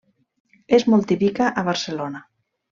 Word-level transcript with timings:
És 0.77 0.85
molt 0.93 1.07
típica 1.13 1.53
a 1.63 1.67
Barcelona. 1.71 2.27